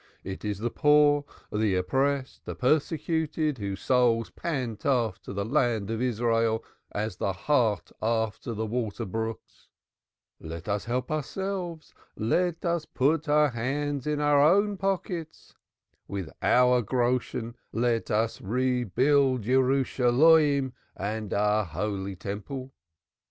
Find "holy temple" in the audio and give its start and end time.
21.63-22.73